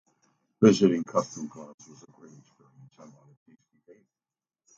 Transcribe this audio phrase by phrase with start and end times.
[0.59, 2.95] Visiting Custom Cloudz was a great experience.
[2.97, 4.07] I bought a tasty Vape.